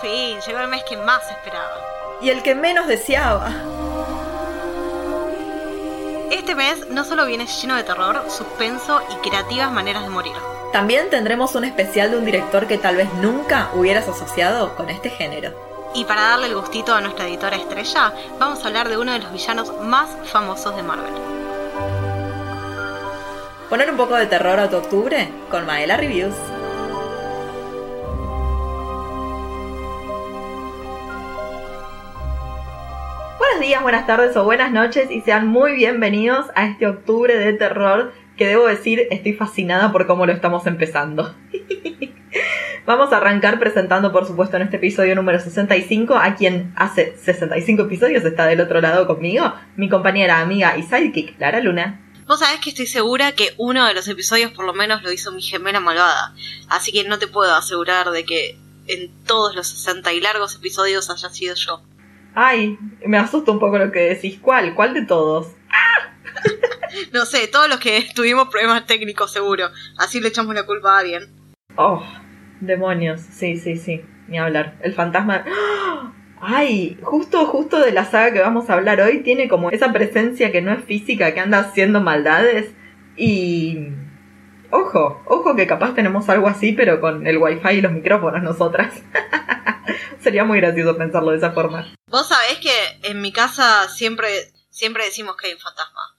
[0.00, 1.80] fin, llegó el mes que más esperaba.
[2.20, 3.50] Y el que menos deseaba.
[6.30, 10.34] Este mes no solo viene lleno de terror, suspenso y creativas maneras de morir.
[10.72, 15.10] También tendremos un especial de un director que tal vez nunca hubieras asociado con este
[15.10, 15.54] género.
[15.94, 19.20] Y para darle el gustito a nuestra editora estrella, vamos a hablar de uno de
[19.20, 21.14] los villanos más famosos de Marvel.
[23.70, 26.34] Poner un poco de terror a tu octubre con Maela Reviews.
[33.74, 38.46] Buenas tardes o buenas noches y sean muy bienvenidos a este octubre de terror que
[38.46, 41.34] debo decir estoy fascinada por cómo lo estamos empezando.
[42.86, 47.82] Vamos a arrancar presentando, por supuesto, en este episodio número 65 a quien hace 65
[47.82, 52.00] episodios está del otro lado conmigo, mi compañera, amiga y sidekick, Lara Luna.
[52.26, 55.32] Vos sabés que estoy segura que uno de los episodios por lo menos lo hizo
[55.32, 56.34] mi gemela malvada,
[56.68, 61.10] así que no te puedo asegurar de que en todos los 60 y largos episodios
[61.10, 61.82] haya sido yo.
[62.38, 64.38] Ay, me asusta un poco lo que decís.
[64.42, 64.74] ¿Cuál?
[64.74, 65.56] ¿Cuál de todos?
[67.14, 69.70] no sé, todos los que tuvimos problemas técnicos seguro.
[69.96, 71.30] Así le echamos la culpa a alguien.
[71.76, 72.04] Oh,
[72.60, 73.22] demonios.
[73.22, 74.04] Sí, sí, sí.
[74.28, 74.76] Ni hablar.
[74.82, 75.46] El fantasma...
[76.38, 80.52] Ay, justo, justo de la saga que vamos a hablar hoy tiene como esa presencia
[80.52, 82.74] que no es física, que anda haciendo maldades.
[83.16, 83.88] Y...
[84.70, 89.02] Ojo, ojo que capaz tenemos algo así, pero con el wifi y los micrófonos nosotras.
[90.26, 91.94] Sería muy gracioso pensarlo de esa forma.
[92.08, 96.16] Vos sabés que en mi casa siempre, siempre decimos que hay un fantasma.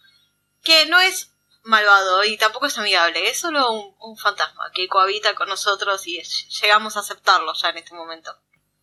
[0.64, 5.36] Que no es malvado y tampoco es amigable, es solo un, un fantasma que cohabita
[5.36, 6.22] con nosotros y
[6.62, 8.34] llegamos a aceptarlo ya en este momento.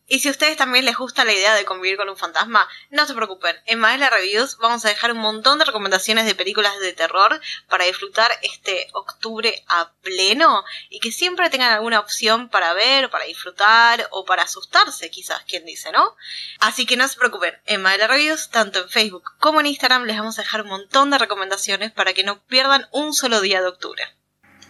[0.07, 3.07] Y si a ustedes también les gusta la idea de convivir con un fantasma, no
[3.07, 3.57] se preocupen.
[3.65, 7.87] En Maela Reviews vamos a dejar un montón de recomendaciones de películas de terror para
[7.87, 14.07] disfrutar este octubre a pleno y que siempre tengan alguna opción para ver, para disfrutar
[14.11, 16.15] o para asustarse, quizás, quien dice, ¿no?
[16.61, 17.59] Así que no se preocupen.
[17.65, 21.09] En Maela Reviews, tanto en Facebook como en Instagram, les vamos a dejar un montón
[21.09, 24.05] de recomendaciones para que no pierdan un solo día de octubre.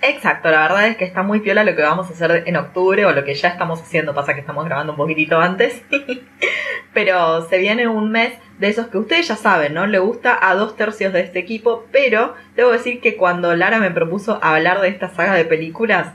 [0.02, 3.06] Exacto, la verdad es que está muy piola lo que vamos a hacer en octubre
[3.06, 5.82] o lo que ya estamos haciendo, pasa que estamos grabando un poquitito antes,
[6.92, 9.86] pero se viene un mes de esos que ustedes ya saben, ¿no?
[9.86, 13.90] Le gusta a dos tercios de este equipo, pero debo decir que cuando Lara me
[13.90, 16.12] propuso hablar de esta saga de películas,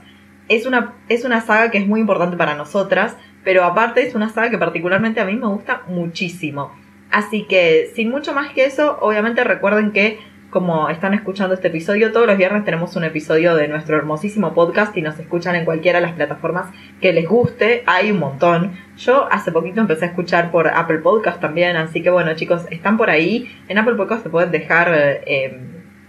[0.48, 4.28] es una, es una saga que es muy importante para nosotras, pero aparte es una
[4.28, 6.72] saga que particularmente a mí me gusta muchísimo.
[7.10, 12.12] Así que, sin mucho más que eso, obviamente recuerden que como están escuchando este episodio,
[12.12, 16.00] todos los viernes tenemos un episodio de nuestro hermosísimo podcast y nos escuchan en cualquiera
[16.00, 16.66] de las plataformas
[17.00, 17.84] que les guste.
[17.86, 18.72] Hay un montón.
[18.96, 22.96] Yo hace poquito empecé a escuchar por Apple Podcast también, así que bueno chicos, están
[22.96, 23.48] por ahí.
[23.68, 25.56] En Apple Podcast se pueden dejar eh,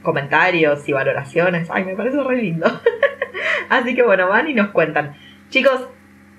[0.02, 1.70] comentarios y valoraciones.
[1.72, 2.68] Ay, me parece re lindo.
[3.70, 5.16] así que bueno, van y nos cuentan.
[5.50, 5.88] Chicos,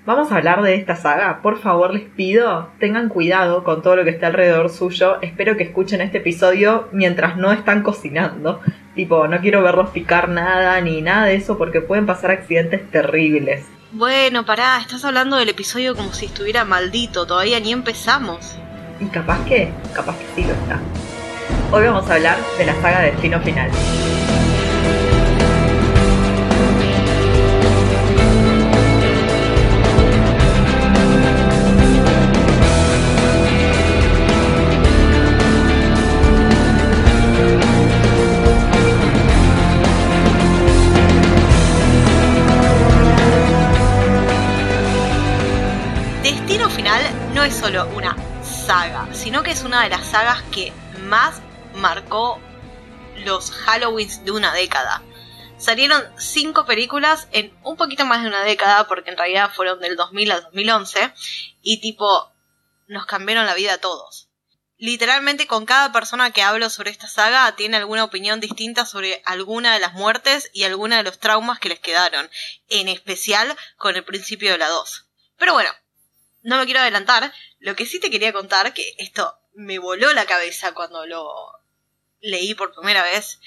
[0.05, 1.41] Vamos a hablar de esta saga.
[1.41, 5.21] Por favor, les pido, tengan cuidado con todo lo que esté alrededor suyo.
[5.21, 8.59] Espero que escuchen este episodio mientras no están cocinando.
[8.95, 13.65] Tipo, no quiero verlos picar nada ni nada de eso porque pueden pasar accidentes terribles.
[13.93, 17.25] Bueno, pará, estás hablando del episodio como si estuviera maldito.
[17.25, 18.57] Todavía ni empezamos.
[18.99, 20.81] Y capaz que, capaz que sí lo está.
[21.71, 23.69] Hoy vamos a hablar de la saga Destino Final.
[47.45, 50.71] Es solo una saga, sino que es una de las sagas que
[51.01, 51.41] más
[51.75, 52.39] marcó
[53.25, 55.01] los Halloweens de una década.
[55.57, 59.97] Salieron cinco películas en un poquito más de una década, porque en realidad fueron del
[59.97, 61.13] 2000 al 2011,
[61.61, 62.31] y tipo,
[62.87, 64.29] nos cambiaron la vida a todos.
[64.77, 69.73] Literalmente con cada persona que hablo sobre esta saga tiene alguna opinión distinta sobre alguna
[69.73, 72.29] de las muertes y alguna de los traumas que les quedaron,
[72.69, 75.07] en especial con el principio de la 2.
[75.37, 75.71] Pero bueno,
[76.43, 77.33] no me quiero adelantar.
[77.59, 81.33] Lo que sí te quería contar, que esto me voló la cabeza cuando lo
[82.19, 83.39] leí por primera vez.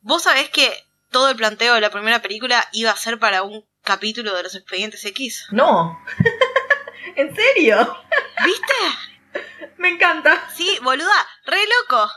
[0.00, 3.66] Vos sabés que todo el planteo de la primera película iba a ser para un
[3.82, 5.46] capítulo de los expedientes X.
[5.50, 5.98] No.
[7.16, 7.96] ¿En serio?
[8.44, 9.70] ¿Viste?
[9.76, 10.48] Me encanta.
[10.54, 12.10] Sí, boluda, re loco.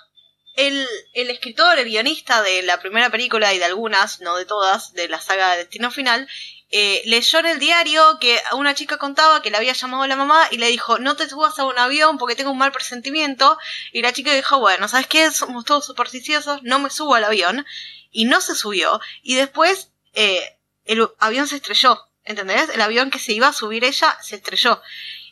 [0.56, 4.94] El, el, escritor, el guionista de la primera película y de algunas, no de todas,
[4.94, 6.30] de la saga de Destino Final,
[6.78, 10.18] eh, leyó en el diario que una chica contaba que le había llamado a la
[10.18, 13.58] mamá y le dijo, no te subas a un avión porque tengo un mal presentimiento.
[13.94, 15.32] Y la chica dijo, bueno, ¿sabes qué?
[15.32, 17.66] Somos todos supersticiosos, no me subo al avión.
[18.12, 19.00] Y no se subió.
[19.24, 22.68] Y después eh, el avión se estrelló, ¿entendés?
[22.68, 24.82] El avión que se iba a subir ella se estrelló.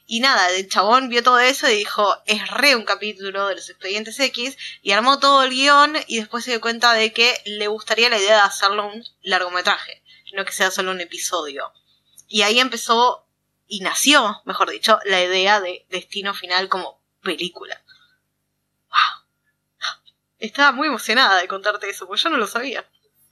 [0.06, 3.70] Y nada, el chabón vio todo eso y dijo, es re un capítulo de los
[3.70, 7.68] expedientes X, y armó todo el guion y después se dio cuenta de que le
[7.68, 10.03] gustaría la idea de hacerlo un largometraje,
[10.34, 11.72] no que sea solo un episodio.
[12.28, 13.28] Y ahí empezó
[13.68, 17.82] y nació, mejor dicho, la idea de Destino Final como película.
[18.90, 19.28] ¡Wow!
[20.40, 22.86] Estaba muy emocionada de contarte eso, porque yo no lo sabía.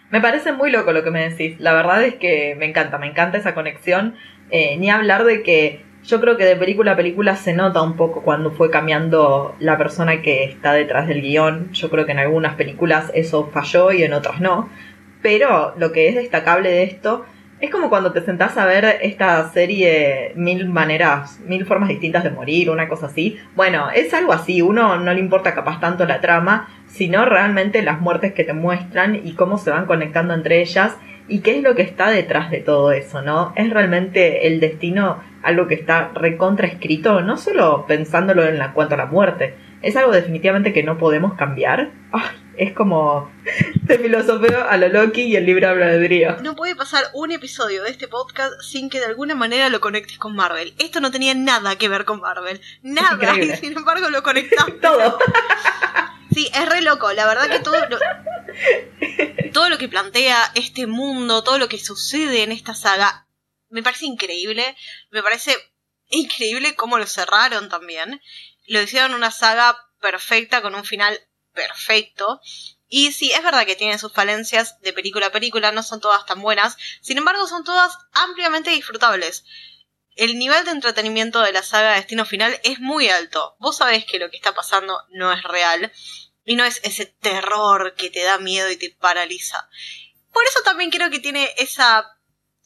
[0.10, 1.60] Me parece muy loco lo que me decís.
[1.60, 4.18] La verdad es que me encanta, me encanta esa conexión.
[4.50, 7.96] Eh, ni hablar de que yo creo que de película a película se nota un
[7.96, 11.72] poco cuando fue cambiando la persona que está detrás del guion.
[11.74, 14.70] Yo creo que en algunas películas eso falló y en otras no.
[15.22, 17.26] Pero lo que es destacable de esto
[17.62, 22.32] es como cuando te sentás a ver esta serie Mil maneras, mil formas distintas de
[22.32, 23.38] morir, una cosa así.
[23.56, 28.02] Bueno, es algo así, uno no le importa capaz tanto la trama, sino realmente las
[28.02, 30.98] muertes que te muestran y cómo se van conectando entre ellas
[31.28, 33.54] y qué es lo que está detrás de todo eso, ¿no?
[33.56, 38.96] Es realmente el destino algo que está recontra escrito, no solo pensándolo en la, cuanto
[38.96, 41.92] a la muerte, es algo definitivamente que no podemos cambiar.
[42.58, 43.32] Es como
[43.84, 46.38] de filosofeo a lo Loki y el libre albedrío.
[46.42, 50.18] No puede pasar un episodio de este podcast sin que de alguna manera lo conectes
[50.18, 50.74] con Marvel.
[50.80, 52.62] Esto no tenía nada que ver con Marvel.
[52.82, 53.38] Nada.
[53.38, 54.80] Y sin embargo lo conectamos.
[54.82, 55.20] Todo.
[56.34, 57.12] Sí, es re loco.
[57.14, 58.00] La verdad que todo lo,
[59.52, 63.28] todo lo que plantea este mundo, todo lo que sucede en esta saga,
[63.70, 64.76] me parece increíble.
[65.10, 65.56] Me parece
[66.10, 68.22] increíble cómo lo cerraron también.
[68.68, 71.20] Lo hicieron una saga perfecta, con un final
[71.54, 72.42] perfecto.
[72.88, 76.26] Y sí, es verdad que tiene sus falencias de película a película, no son todas
[76.26, 79.46] tan buenas, sin embargo son todas ampliamente disfrutables.
[80.16, 83.56] El nivel de entretenimiento de la saga Destino Final es muy alto.
[83.60, 85.92] Vos sabés que lo que está pasando no es real
[86.44, 89.70] y no es ese terror que te da miedo y te paraliza.
[90.34, 92.18] Por eso también creo que tiene esa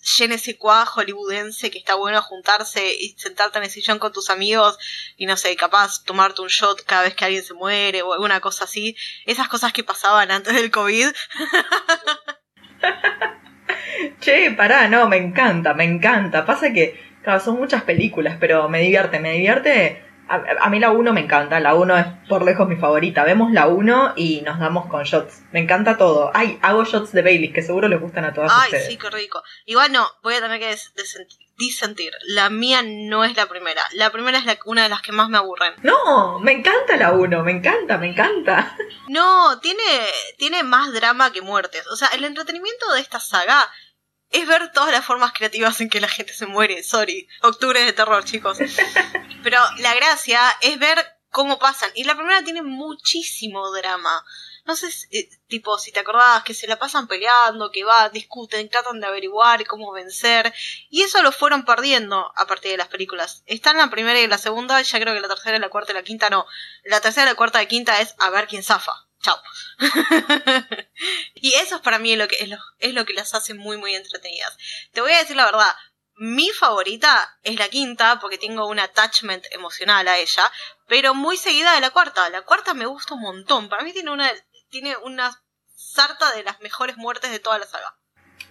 [0.06, 4.78] je ne hollywoodense que está bueno juntarse y sentarte en el sillón con tus amigos
[5.18, 8.40] y no sé, capaz tomarte un shot cada vez que alguien se muere o alguna
[8.40, 8.96] cosa así.
[9.26, 11.08] Esas cosas que pasaban antes del COVID.
[14.22, 16.46] che, pará, no, me encanta, me encanta.
[16.46, 17.04] Pasa que,
[17.44, 21.76] son muchas películas, pero me divierte, me divierte a, mí la 1 me encanta, la
[21.76, 23.24] 1 es por lejos mi favorita.
[23.24, 25.44] Vemos la 1 y nos damos con shots.
[25.52, 26.32] Me encanta todo.
[26.34, 28.88] Ay, hago shots de Bailey, que seguro les gustan a todas Ay, ustedes.
[28.88, 29.44] sí, qué rico.
[29.66, 30.76] Igual no, voy a tener que
[31.58, 32.12] disentir.
[32.28, 33.82] La mía no es la primera.
[33.94, 35.74] La primera es una de las que más me aburren.
[35.84, 38.76] No, me encanta la 1, me encanta, me encanta.
[39.08, 39.84] No, tiene,
[40.38, 41.86] tiene más drama que muertes.
[41.88, 43.70] O sea, el entretenimiento de esta saga
[44.30, 46.84] es ver todas las formas creativas en que la gente se muere.
[46.84, 47.28] Sorry.
[47.42, 48.58] Octubre de terror, chicos.
[49.44, 51.92] Pero la gracia es ver cómo pasan.
[51.96, 54.24] Y la primera tiene muchísimo drama.
[54.66, 58.68] No sé, eh, tipo, si te acordabas que se la pasan peleando, que va, discuten,
[58.70, 60.54] tratan de averiguar cómo vencer.
[60.90, 63.44] Y eso lo fueron perdiendo a partir de las películas.
[63.46, 65.96] Está en la primera y la segunda, ya creo que la tercera, la cuarta y
[65.96, 66.48] la quinta no.
[66.84, 69.05] La tercera, la cuarta y la quinta es a ver quién zafa.
[69.26, 69.42] Chao.
[71.34, 73.76] y eso es para mí lo que es lo, es lo que las hace muy
[73.78, 74.56] muy entretenidas.
[74.94, 75.76] Te voy a decir la verdad,
[76.18, 80.52] mi favorita es la quinta porque tengo un attachment emocional a ella,
[80.88, 82.30] pero muy seguida de la cuarta.
[82.30, 83.68] La cuarta me gusta un montón.
[83.68, 84.32] Para mí tiene una
[84.70, 85.32] tiene una
[85.74, 87.96] sarta de las mejores muertes de toda la saga.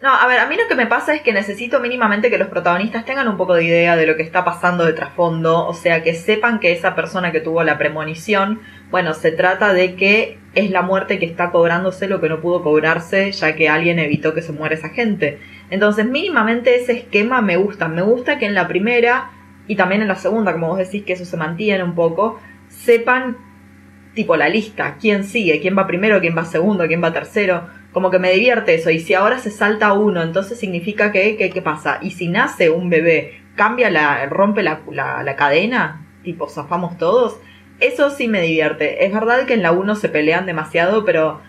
[0.03, 2.49] No, a ver, a mí lo que me pasa es que necesito mínimamente que los
[2.49, 6.03] protagonistas tengan un poco de idea de lo que está pasando de trasfondo, o sea,
[6.03, 8.61] que sepan que esa persona que tuvo la premonición,
[8.91, 12.63] bueno, se trata de que es la muerte que está cobrándose lo que no pudo
[12.63, 15.39] cobrarse, ya que alguien evitó que se muera esa gente.
[15.71, 17.89] Entonces, mínimamente ese esquema me gusta.
[17.89, 19.31] Me gusta que en la primera
[19.67, 23.37] y también en la segunda, como vos decís, que eso se mantiene un poco, sepan
[24.15, 28.11] tipo la lista, quién sigue, quién va primero, quién va segundo, quién va tercero como
[28.11, 28.91] que me divierte eso.
[28.91, 32.01] Y si ahora se salta uno, entonces significa que, ¿qué pasa?
[32.03, 37.39] Y si nace un bebé, cambia la, rompe la, la, cadena, tipo, zafamos todos.
[37.81, 39.05] Eso sí me divierte.
[39.05, 41.41] Es verdad que en la 1 se pelean demasiado, pero,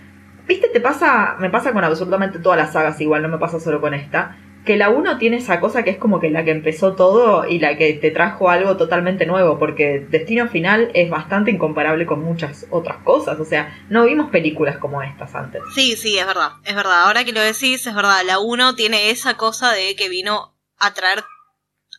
[0.48, 3.82] viste, te pasa, me pasa con absolutamente todas las sagas igual, no me pasa solo
[3.82, 6.96] con esta que la 1 tiene esa cosa que es como que la que empezó
[6.96, 12.08] todo y la que te trajo algo totalmente nuevo, porque Destino Final es bastante incomparable
[12.08, 15.62] con muchas otras cosas, o sea, no vimos películas como estas antes.
[15.76, 19.12] Sí, sí, es verdad, es verdad, ahora que lo decís, es verdad, la 1 tiene
[19.12, 21.24] esa cosa de que vino a traer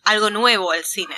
[0.02, 1.14] algo nuevo al cine.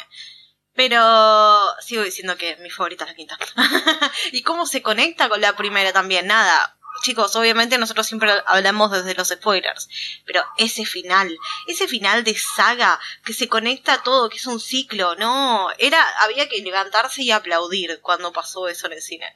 [0.79, 3.37] Pero sigo diciendo que mi favorita es la quinta.
[4.31, 6.29] ¿Y cómo se conecta con la primera también?
[6.29, 9.89] Nada, chicos, obviamente nosotros siempre hablamos desde los spoilers,
[10.25, 14.61] pero ese final, ese final de saga que se conecta a todo, que es un
[14.61, 19.35] ciclo, no, era, había que levantarse y aplaudir cuando pasó eso en el cine.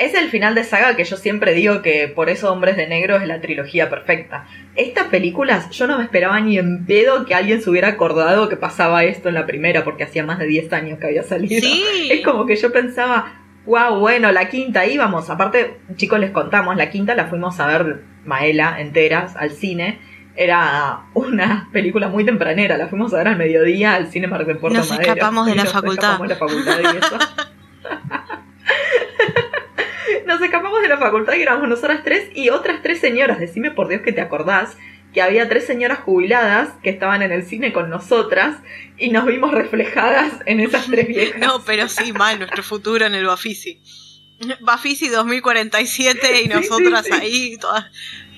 [0.00, 3.16] Es el final de saga que yo siempre digo que por eso Hombres de Negro
[3.16, 4.46] es la trilogía perfecta.
[4.74, 8.56] Estas películas yo no me esperaba ni en pedo que alguien se hubiera acordado que
[8.56, 11.68] pasaba esto en la primera porque hacía más de 10 años que había salido.
[12.10, 15.28] Es como que yo pensaba, wow, bueno, la quinta íbamos.
[15.28, 20.00] Aparte, chicos, les contamos, la quinta la fuimos a ver Maela enteras al cine.
[20.34, 24.56] Era una película muy tempranera, la fuimos a ver al mediodía al cine Mar del
[24.56, 26.12] Puerto Nos escapamos de la facultad.
[26.12, 27.18] Escapamos de la facultad y eso.
[30.26, 33.38] nos escapamos de la facultad y éramos nosotras tres y otras tres señoras.
[33.38, 34.76] Decime por Dios que te acordás
[35.12, 38.58] que había tres señoras jubiladas que estaban en el cine con nosotras
[38.96, 41.40] y nos vimos reflejadas en esas tres viejas.
[41.40, 43.80] No, pero sí, mal, nuestro futuro en el Bafisi.
[44.60, 47.86] Bafisi 2047 y nosotras ahí todas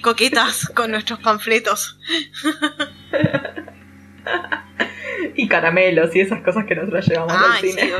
[0.01, 1.99] coquetas con nuestros panfletos.
[5.37, 7.83] y caramelos y esas cosas que nosotros llevamos al cine.
[7.83, 7.93] Sí,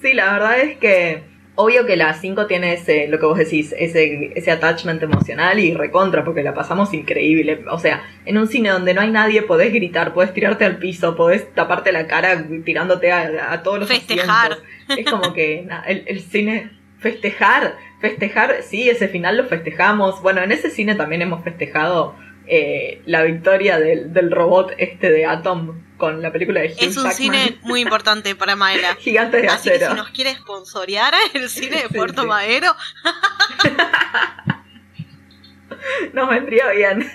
[0.02, 3.74] sí, la verdad es que Obvio que la 5 tiene ese, lo que vos decís,
[3.78, 7.62] ese, ese attachment emocional y recontra, porque la pasamos increíble.
[7.70, 11.14] O sea, en un cine donde no hay nadie podés gritar, podés tirarte al piso,
[11.14, 14.58] podés taparte la cara tirándote a, todos los Festejar.
[14.88, 16.70] Es como que el, el cine
[17.02, 20.22] festejar, festejar, sí, ese final lo festejamos.
[20.22, 22.14] Bueno, en ese cine también hemos festejado
[22.46, 26.96] eh, la victoria del, del, robot este de Atom con la película de Hugh Es
[26.96, 28.96] un cine muy importante para Maela.
[28.96, 29.86] Gigante de Así acero.
[29.86, 32.74] Que si nos quiere sponsorear el cine de Puerto Madero.
[36.12, 37.10] nos vendría bien.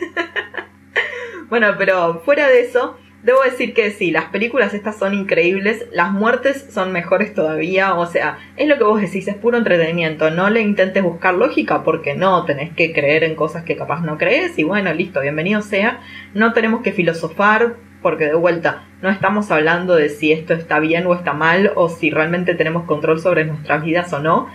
[1.50, 6.14] bueno, pero fuera de eso, Debo decir que sí, las películas estas son increíbles, las
[6.14, 10.50] muertes son mejores todavía, o sea, es lo que vos decís, es puro entretenimiento, no
[10.50, 14.58] le intentes buscar lógica porque no, tenés que creer en cosas que capaz no crees
[14.58, 16.00] y bueno, listo, bienvenido sea,
[16.34, 21.06] no tenemos que filosofar porque de vuelta, no estamos hablando de si esto está bien
[21.06, 24.48] o está mal o si realmente tenemos control sobre nuestras vidas o no,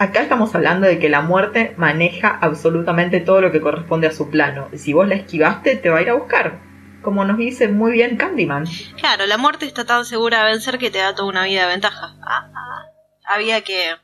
[0.00, 4.30] Acá estamos hablando de que la muerte maneja absolutamente todo lo que corresponde a su
[4.30, 4.68] plano.
[4.72, 6.69] Y si vos la esquivaste, te va a ir a buscar
[7.02, 8.66] como nos dice muy bien Candyman.
[8.96, 11.68] Claro, la muerte está tan segura de vencer que te da toda una vida de
[11.68, 12.16] ventaja.
[12.22, 12.86] Ah, ah.
[13.24, 13.96] había que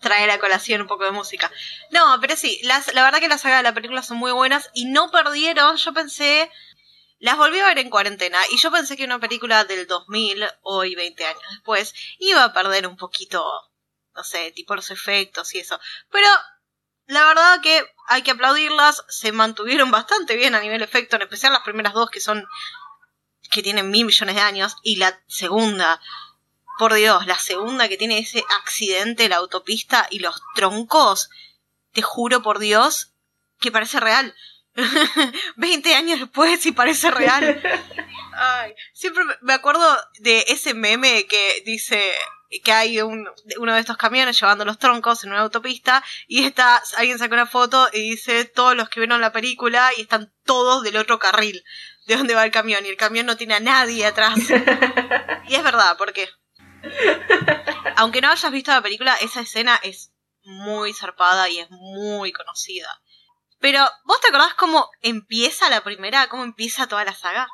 [0.00, 1.50] traer a colación un poco de música.
[1.90, 4.70] No, pero sí, las, la verdad que las saga de la película son muy buenas
[4.74, 6.50] y no perdieron, yo pensé,
[7.18, 10.94] las volví a ver en cuarentena y yo pensé que una película del 2000, hoy
[10.96, 13.44] 20 años después, iba a perder un poquito,
[14.14, 15.78] no sé, tipo los efectos y eso.
[16.10, 16.26] Pero
[17.06, 21.52] la verdad que hay que aplaudirlas, se mantuvieron bastante bien a nivel efecto, en especial
[21.52, 22.46] las primeras dos que son
[23.50, 26.00] que tienen mil millones de años y la segunda,
[26.78, 31.28] por Dios, la segunda que tiene ese accidente la autopista y los troncos,
[31.92, 33.12] te juro por Dios
[33.60, 34.34] que parece real.
[35.56, 37.60] 20 años después y parece real.
[38.34, 39.86] Ay, siempre me acuerdo
[40.18, 42.12] de ese meme que dice
[42.60, 43.28] que hay un,
[43.58, 47.46] uno de estos camiones llevando los troncos en una autopista y está, alguien saca una
[47.46, 51.64] foto y dice todos los que vieron la película y están todos del otro carril
[52.06, 54.38] de donde va el camión y el camión no tiene a nadie atrás.
[55.48, 56.28] y es verdad, porque
[57.96, 60.12] aunque no hayas visto la película, esa escena es
[60.44, 63.00] muy zarpada y es muy conocida.
[63.60, 66.28] Pero, ¿vos te acordás cómo empieza la primera?
[66.28, 67.48] ¿Cómo empieza toda la saga?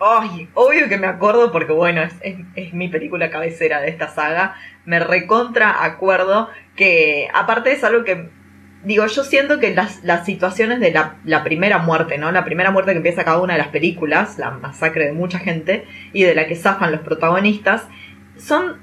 [0.00, 4.54] Ay, obvio que me acuerdo porque bueno, es, mi película cabecera de esta saga.
[4.86, 8.30] Me recontra acuerdo que aparte es algo que
[8.82, 12.32] digo, yo siento que las, las situaciones de la, la, primera muerte, ¿no?
[12.32, 15.84] La primera muerte que empieza cada una de las películas, la masacre de mucha gente
[16.14, 17.86] y de la que zafan los protagonistas,
[18.38, 18.78] son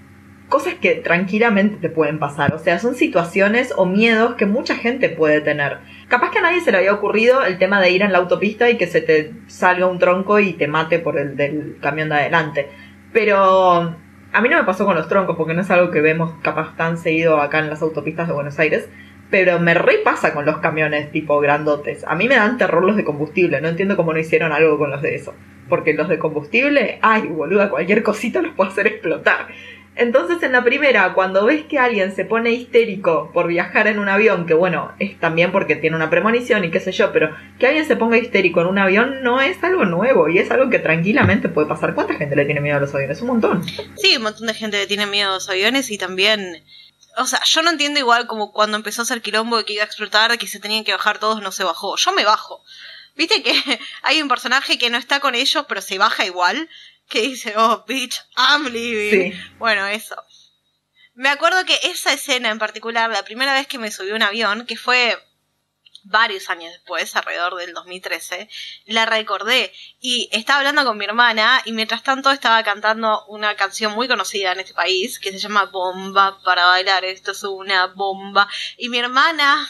[0.50, 2.54] cosas que tranquilamente te pueden pasar.
[2.54, 5.80] O sea, son situaciones o miedos que mucha gente puede tener.
[6.08, 8.70] Capaz que a nadie se le había ocurrido el tema de ir en la autopista
[8.70, 12.16] y que se te salga un tronco y te mate por el del camión de
[12.16, 12.70] adelante.
[13.12, 13.94] Pero
[14.32, 16.78] a mí no me pasó con los troncos porque no es algo que vemos capaz
[16.78, 18.88] tan seguido acá en las autopistas de Buenos Aires.
[19.30, 22.06] Pero me repasa con los camiones tipo grandotes.
[22.08, 23.60] A mí me dan terror los de combustible.
[23.60, 25.34] No entiendo cómo no hicieron algo con los de eso.
[25.68, 29.48] Porque los de combustible, ay, boluda, cualquier cosita los puede hacer explotar.
[29.98, 34.10] Entonces en la primera, cuando ves que alguien se pone histérico por viajar en un
[34.10, 37.66] avión, que bueno, es también porque tiene una premonición y qué sé yo, pero que
[37.66, 40.78] alguien se ponga histérico en un avión no es algo nuevo y es algo que
[40.78, 41.96] tranquilamente puede pasar.
[41.96, 43.22] ¿Cuánta gente le tiene miedo a los aviones?
[43.22, 43.64] Un montón.
[43.98, 46.64] Sí, un montón de gente le tiene miedo a los aviones y también...
[47.18, 49.82] O sea, yo no entiendo igual como cuando empezó a ser quilombo de que iba
[49.82, 51.96] a explotar, que se tenían que bajar todos, no se bajó.
[51.98, 52.64] Yo me bajo.
[53.16, 53.52] Viste que
[54.04, 56.70] hay un personaje que no está con ellos, pero se baja igual
[57.08, 59.34] que dice, oh, bitch, I'm leaving.
[59.58, 60.16] Bueno, eso.
[61.14, 64.22] Me acuerdo que esa escena en particular, la primera vez que me subí a un
[64.22, 65.18] avión, que fue
[66.04, 68.50] varios años después, alrededor del 2013,
[68.86, 73.94] la recordé y estaba hablando con mi hermana y mientras tanto estaba cantando una canción
[73.94, 78.48] muy conocida en este país que se llama Bomba para bailar, esto es una bomba
[78.78, 79.68] y mi hermana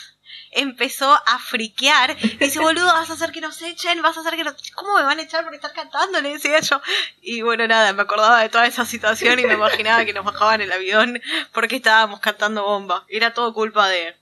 [0.57, 4.35] empezó a friquear y dice, boludo, vas a hacer que nos echen, vas a hacer
[4.35, 4.55] que nos...
[4.73, 6.21] ¿Cómo me van a echar por estar cantando?
[6.21, 6.81] Le decía yo.
[7.21, 10.61] Y bueno, nada, me acordaba de toda esa situación y me imaginaba que nos bajaban
[10.61, 11.21] el avión
[11.53, 13.05] porque estábamos cantando bomba.
[13.09, 14.15] Era todo culpa de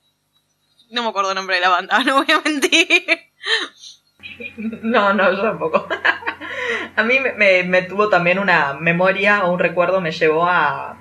[0.92, 3.04] no me acuerdo el nombre de la banda, no voy a mentir.
[4.58, 5.88] No, no, yo tampoco.
[6.96, 10.98] A mí me, tuvo también una memoria o un recuerdo, me llevó a,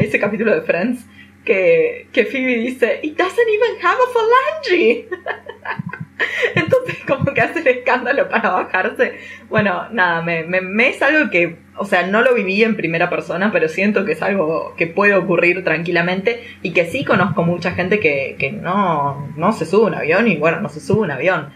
[0.00, 1.06] ese capítulo de Friends
[1.48, 5.08] que, que Phoebe dice, It doesn't even have a phalange.
[6.54, 9.18] Entonces como que hace el escándalo para bajarse.
[9.48, 13.50] Bueno, nada, me, me, es algo que, o sea, no lo viví en primera persona,
[13.50, 17.98] pero siento que es algo que puede ocurrir tranquilamente y que sí conozco mucha gente
[17.98, 21.48] que, que no, no se sube un avión y bueno, no se sube un avión.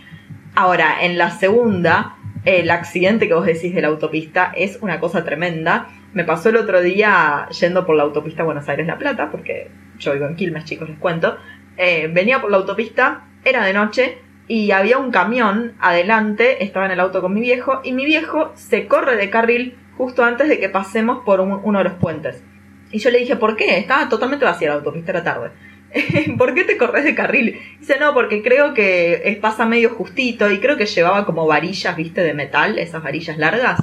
[0.55, 5.23] Ahora, en la segunda, el accidente que vos decís de la autopista es una cosa
[5.23, 5.89] tremenda.
[6.15, 10.27] Me pasó el otro día yendo por la autopista Buenos Aires-La Plata, porque yo vivo
[10.27, 11.39] en Quilmes, chicos, les cuento.
[11.79, 16.93] Eh, venía por la autopista, era de noche, y había un camión adelante, estaba en
[16.93, 20.61] el auto con mi viejo, y mi viejo se corre de carril justo antes de
[20.61, 22.43] que pasemos por uno de los puentes.
[22.91, 23.79] Y yo le dije, ¿por qué?
[23.79, 25.51] Estaba totalmente vacía la autopista, era tarde.
[26.39, 27.59] ¿Por qué te corres de carril?
[27.79, 32.23] Dice, no, porque creo que pasa medio justito y creo que llevaba como varillas, viste,
[32.23, 33.81] de metal, esas varillas largas.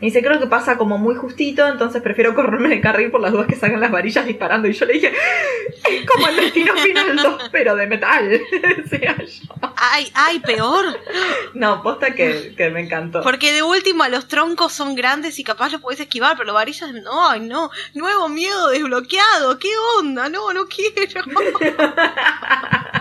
[0.00, 3.32] Y dice, creo que pasa como muy justito, entonces prefiero correrme de carril por las
[3.32, 4.66] dudas que salgan las varillas disparando.
[4.66, 5.12] Y yo le dije,
[5.90, 8.30] es como el destino final 2, pero de metal.
[8.78, 9.54] Decía yo.
[9.76, 10.86] Ay, ay, peor.
[11.52, 13.22] No, posta que, que, me encantó.
[13.22, 16.92] Porque de última los troncos son grandes y capaz los puedes esquivar, pero las varillas,
[16.94, 17.70] no, ay, no.
[17.92, 20.30] Nuevo miedo desbloqueado, ¿qué onda?
[20.30, 21.24] No, no quiero.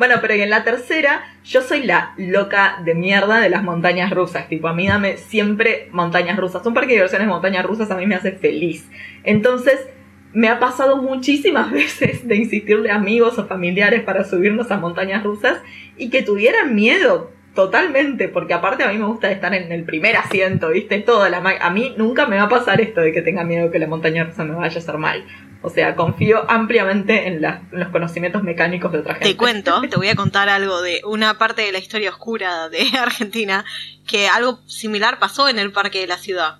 [0.00, 4.48] Bueno, pero en la tercera, yo soy la loca de mierda de las montañas rusas.
[4.48, 6.64] Tipo, a mí dame siempre montañas rusas.
[6.64, 8.88] Un parque de diversiones de montañas rusas a mí me hace feliz.
[9.24, 9.90] Entonces,
[10.32, 15.22] me ha pasado muchísimas veces de insistirle a amigos o familiares para subirnos a montañas
[15.22, 15.58] rusas
[15.98, 20.16] y que tuvieran miedo totalmente, porque aparte a mí me gusta estar en el primer
[20.16, 20.98] asiento, ¿viste?
[21.00, 23.78] Toda la a mí nunca me va a pasar esto de que tenga miedo que
[23.78, 25.26] la montaña rusa me vaya a hacer mal.
[25.62, 29.28] O sea, confío ampliamente en, los conocimientos mecánicos de otra gente.
[29.28, 32.90] Te cuento, te voy a contar algo de una parte de la historia oscura de
[32.98, 33.64] Argentina,
[34.06, 36.58] que algo similar pasó en el parque de la ciudad.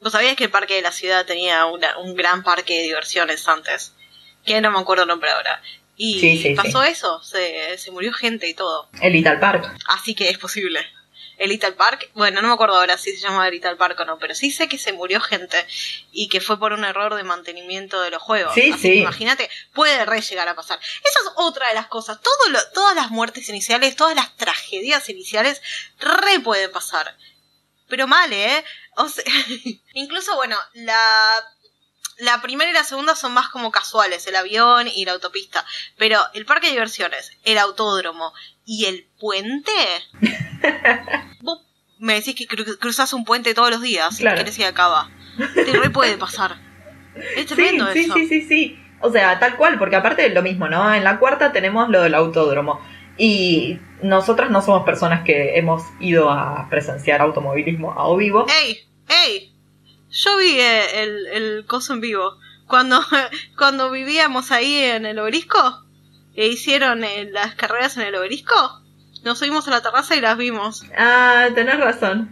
[0.00, 3.94] ¿Vos sabías que el parque de la ciudad tenía un gran parque de diversiones antes?
[4.44, 5.62] Que no me acuerdo el nombre ahora.
[5.96, 8.88] Y pasó eso, se, se murió gente y todo.
[9.00, 9.72] El Little Park.
[9.86, 10.80] Así que es posible
[11.42, 12.08] el Little Park.
[12.14, 14.68] Bueno, no me acuerdo ahora si se llama Little Park o no, pero sí sé
[14.68, 15.66] que se murió gente
[16.12, 18.54] y que fue por un error de mantenimiento de los juegos.
[18.54, 19.00] Sí, sí.
[19.00, 20.78] Imagínate, puede re llegar a pasar.
[20.78, 22.20] Esa es otra de las cosas.
[22.20, 25.60] Todo todas las muertes iniciales, todas las tragedias iniciales,
[25.98, 27.16] re pueden pasar.
[27.88, 28.64] Pero mal, ¿eh?
[28.96, 29.24] O sea,
[29.94, 31.44] incluso, bueno, la
[32.18, 35.64] la primera y la segunda son más como casuales, el avión y la autopista.
[35.96, 38.32] Pero el parque de diversiones, el autódromo
[38.64, 39.72] y el puente.
[41.40, 41.60] vos
[41.98, 44.36] me decís que cruzas un puente todos los días claro.
[44.36, 45.10] y querés ir acaba.
[45.54, 46.56] Te re puede pasar.
[47.36, 48.14] Es tremendo sí, eso.
[48.14, 48.78] Sí, sí, sí, sí.
[49.00, 50.94] O sea, tal cual, porque aparte es lo mismo, ¿no?
[50.94, 52.80] En la cuarta tenemos lo del autódromo.
[53.18, 58.46] Y nosotras no somos personas que hemos ido a presenciar automovilismo a o vivo.
[58.62, 58.78] ¡Ey!
[59.26, 59.52] ¡Ey!
[60.10, 62.36] Yo vi eh, el, el coso en vivo.
[62.66, 63.00] Cuando,
[63.58, 65.81] cuando vivíamos ahí en el obelisco,
[66.34, 68.54] e hicieron eh, las carreras en el obelisco,
[69.24, 70.84] nos subimos a la terraza y las vimos.
[70.96, 72.30] Ah, tenés razón.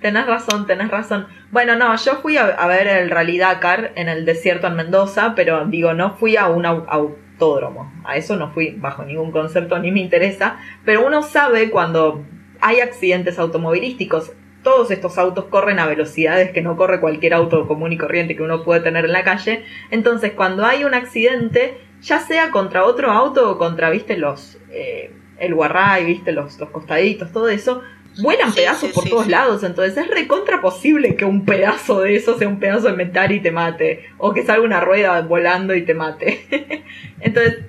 [0.00, 1.26] Tenés razón, tenés razón.
[1.50, 5.64] Bueno, no, yo fui a, ver el Rally Dakar en el desierto en Mendoza, pero
[5.64, 7.90] digo, no fui a un autódromo.
[8.04, 10.58] A eso no fui bajo ningún concepto ni me interesa.
[10.84, 12.24] Pero uno sabe cuando
[12.60, 14.32] hay accidentes automovilísticos.
[14.62, 18.42] Todos estos autos corren a velocidades que no corre cualquier auto común y corriente que
[18.42, 19.64] uno puede tener en la calle.
[19.90, 24.58] Entonces, cuando hay un accidente, ya sea contra otro auto o contra, viste, los...
[24.70, 27.82] Eh, el guarray, viste, los, los costaditos, todo eso,
[28.18, 32.48] vuelan pedazos por todos lados, entonces es recontra posible que un pedazo de eso sea
[32.48, 35.94] un pedazo de metal y te mate, o que salga una rueda volando y te
[35.94, 36.84] mate.
[37.20, 37.64] entonces,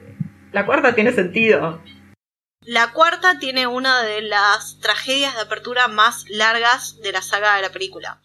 [0.51, 1.81] la cuarta tiene sentido.
[2.61, 7.61] La cuarta tiene una de las tragedias de apertura más largas de la saga de
[7.61, 8.21] la película.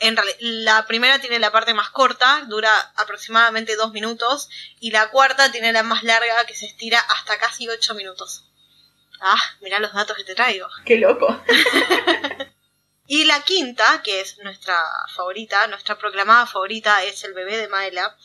[0.00, 4.48] En la primera tiene la parte más corta, dura aproximadamente dos minutos,
[4.80, 8.44] y la cuarta tiene la más larga que se estira hasta casi ocho minutos.
[9.20, 10.66] Ah, mirá los datos que te traigo.
[10.84, 11.40] Qué loco.
[13.06, 14.82] y la quinta, que es nuestra
[15.14, 18.16] favorita, nuestra proclamada favorita, es el bebé de Maela.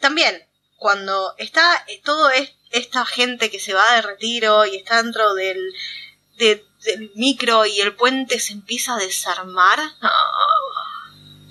[0.00, 5.02] También, cuando está eh, todo es esta gente que se va de retiro y está
[5.02, 5.72] dentro del,
[6.36, 6.65] de-
[7.14, 9.78] micro y el puente se empieza a desarmar.
[10.00, 10.10] Ah.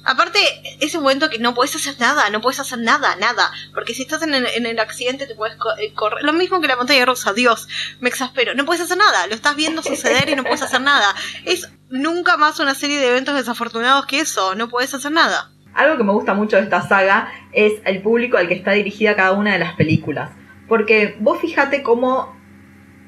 [0.05, 0.39] Aparte,
[0.79, 3.51] es un momento que no puedes hacer nada, no puedes hacer nada, nada.
[3.73, 6.23] Porque si estás en el, en el accidente te puedes eh, correr.
[6.23, 7.67] Lo mismo que la montaña rusa, Dios,
[7.99, 8.53] me exaspero.
[8.53, 11.15] No puedes hacer nada, lo estás viendo suceder y no puedes hacer nada.
[11.45, 15.49] Es nunca más una serie de eventos desafortunados que eso, no puedes hacer nada.
[15.73, 19.15] Algo que me gusta mucho de esta saga es el público al que está dirigida
[19.15, 20.29] cada una de las películas.
[20.67, 22.34] Porque vos fíjate cómo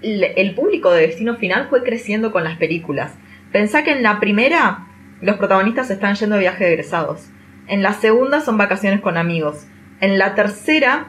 [0.01, 3.13] el público de Destino Final fue creciendo con las películas.
[3.51, 4.88] Pensá que en la primera
[5.21, 7.27] los protagonistas están yendo de viaje de egresados.
[7.67, 9.65] En la segunda son vacaciones con amigos.
[9.99, 11.07] En la tercera,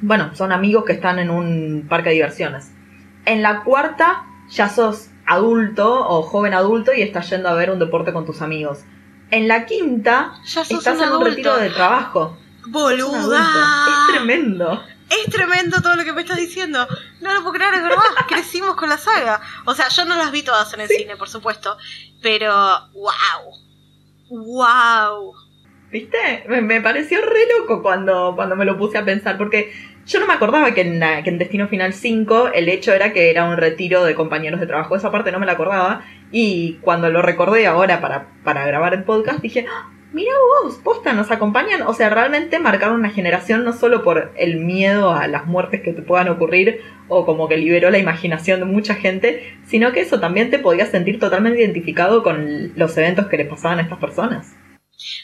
[0.00, 2.72] bueno, son amigos que están en un parque de diversiones.
[3.26, 7.78] En la cuarta ya sos adulto o joven adulto y estás yendo a ver un
[7.78, 8.84] deporte con tus amigos.
[9.30, 11.24] En la quinta Ya estás un en un adulto.
[11.24, 12.36] retiro de trabajo.
[14.08, 14.82] Es tremendo.
[15.12, 16.86] Es tremendo todo lo que me estás diciendo.
[17.20, 18.02] No lo puedo creer, es verdad.
[18.28, 19.40] Crecimos con la saga.
[19.64, 21.76] O sea, yo no las vi todas en el cine, por supuesto.
[22.22, 22.52] Pero,
[22.92, 23.52] wow.
[24.30, 25.34] Wow.
[25.90, 26.44] ¿Viste?
[26.48, 29.72] Me, me pareció re loco cuando, cuando me lo puse a pensar, porque
[30.06, 33.30] yo no me acordaba que en, que en Destino Final 5 el hecho era que
[33.30, 34.96] era un retiro de compañeros de trabajo.
[34.96, 36.04] Esa parte no me la acordaba.
[36.30, 41.12] Y cuando lo recordé ahora para, para grabar el podcast, dije, "Ah, mira vos, posta,
[41.12, 41.82] nos acompañan.
[41.82, 45.92] O sea, realmente marcaron una generación no solo por el miedo a las muertes que
[45.92, 50.20] te puedan ocurrir o como que liberó la imaginación de mucha gente, sino que eso
[50.20, 54.52] también te podías sentir totalmente identificado con los eventos que les pasaban a estas personas.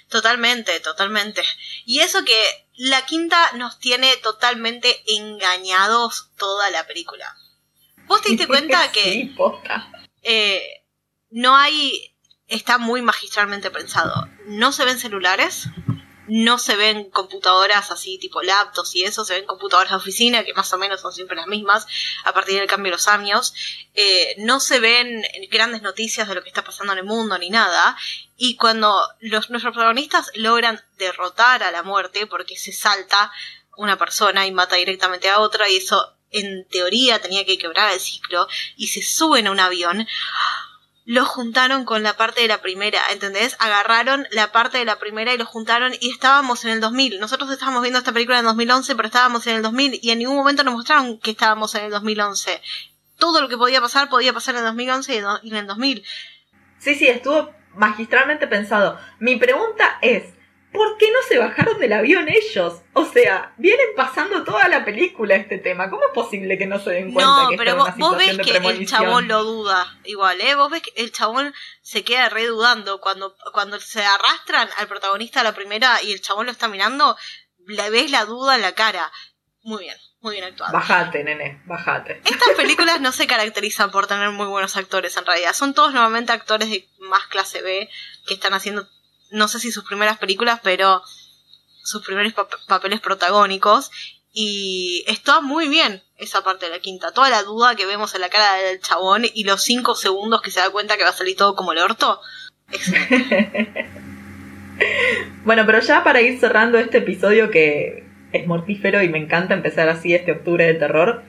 [0.09, 1.43] Totalmente, totalmente.
[1.85, 2.41] Y eso que
[2.77, 7.35] la quinta nos tiene totalmente engañados toda la película.
[8.07, 9.91] ¿Vos te diste cuenta que Sí, posta.
[10.23, 10.63] eh,
[11.31, 12.15] no hay...
[12.49, 14.29] Está muy magistralmente pensado.
[14.47, 15.69] No se ven celulares,
[16.29, 20.55] no se ven computadoras así tipo laptops y eso, se ven computadoras de oficina que
[20.55, 21.87] más o menos son siempre las mismas
[22.25, 23.55] a partir del cambio de los años.
[23.95, 27.51] Eh, no se ven grandes noticias de lo que está pasando en el mundo ni
[27.51, 27.97] nada.
[28.37, 33.33] Y cuando los, nuestros protagonistas logran derrotar a la muerte porque se salta
[33.77, 38.01] una persona y mata directamente a otra y eso en teoría tenía que quebrar el
[38.01, 40.07] ciclo y se suben a un avión
[41.09, 43.57] lo juntaron con la parte de la primera, ¿entendés?
[43.61, 47.19] Agarraron la parte de la primera y lo juntaron y estábamos en el 2000.
[47.19, 50.37] Nosotros estábamos viendo esta película en 2011, pero estábamos en el 2000 y en ningún
[50.37, 52.61] momento nos mostraron que estábamos en el 2011.
[53.17, 56.05] Todo lo que podía pasar podía pasar en el 2011 y en el 2000.
[56.79, 59.01] Sí, sí, estuvo magistralmente pensado.
[59.19, 60.35] Mi pregunta es,
[60.73, 62.83] ¿por qué no se bajaron del avión ellos?
[62.93, 65.91] O sea, vienen pasando toda la película este tema.
[65.91, 68.39] ¿Cómo es posible que no se den cuenta No, que pero vos, una vos ves
[68.39, 70.55] que el chabón lo duda igual, ¿eh?
[70.55, 75.41] Vos ves que el chabón se queda re dudando cuando, cuando se arrastran al protagonista
[75.41, 77.17] a la primera y el chabón lo está mirando,
[77.67, 79.11] le ves la duda en la cara.
[79.63, 80.73] Muy bien, muy bien actuado.
[80.73, 82.23] Bajate, nene, bajate.
[82.25, 85.53] Estas películas no se caracterizan por tener muy buenos actores en realidad.
[85.53, 87.89] Son todos normalmente actores de más clase B
[88.27, 88.89] que están haciendo,
[89.31, 91.03] no sé si sus primeras películas, pero
[91.83, 93.91] sus primeros pap- papeles protagónicos.
[94.33, 97.13] Y está muy bien esa parte de la quinta.
[97.13, 100.51] Toda la duda que vemos en la cara del chabón y los cinco segundos que
[100.51, 102.21] se da cuenta que va a salir todo como el orto.
[105.45, 109.89] Bueno, pero ya para ir cerrando este episodio que es mortífero y me encanta empezar
[109.89, 111.25] así este octubre de terror,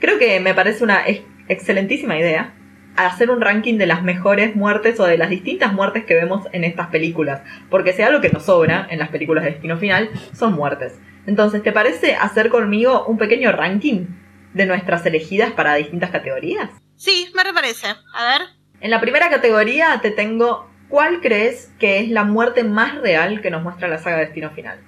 [0.00, 2.54] creo que me parece una ex- excelentísima idea
[2.96, 6.64] hacer un ranking de las mejores muertes o de las distintas muertes que vemos en
[6.64, 7.42] estas películas.
[7.70, 10.98] Porque si hay algo que nos sobra en las películas de Destino Final, son muertes.
[11.26, 14.06] Entonces, ¿te parece hacer conmigo un pequeño ranking
[14.52, 16.70] de nuestras elegidas para distintas categorías?
[16.96, 17.88] Sí, me reparece.
[18.14, 18.48] A ver.
[18.80, 23.50] En la primera categoría te tengo ¿cuál crees que es la muerte más real que
[23.50, 24.78] nos muestra la saga Destino Final?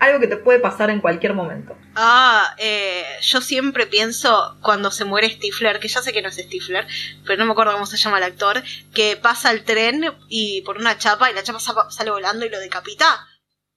[0.00, 1.76] Algo que te puede pasar en cualquier momento.
[1.94, 6.36] Ah, eh, yo siempre pienso cuando se muere Stifler, que ya sé que no es
[6.36, 6.86] Stifler,
[7.26, 8.62] pero no me acuerdo cómo se llama el actor,
[8.94, 12.48] que pasa el tren y por una chapa y la chapa sa- sale volando y
[12.48, 13.26] lo decapita.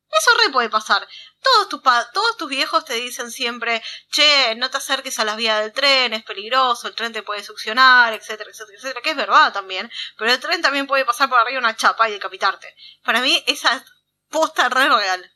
[0.09, 1.05] Eso re puede pasar.
[1.41, 3.81] Todos tus, pa- todos tus viejos te dicen siempre,
[4.11, 7.43] che, no te acerques a las vías del tren, es peligroso, el tren te puede
[7.43, 11.39] succionar, etcétera, etcétera, etcétera, que es verdad también, pero el tren también puede pasar por
[11.39, 12.73] arriba una chapa y decapitarte.
[13.03, 13.83] Para mí esa es
[14.29, 15.29] posta re real.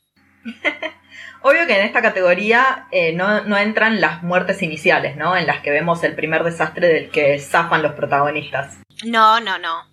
[1.41, 5.37] Obvio que en esta categoría eh, no, no entran las muertes iniciales, ¿no?
[5.37, 8.77] En las que vemos el primer desastre del que zafan los protagonistas.
[9.05, 9.85] No, no, no.